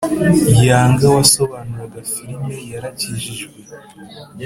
Yanga 0.67 1.05
wasobanuraga 1.15 1.99
firme 2.11 2.55
yarakijijwe 2.71 3.47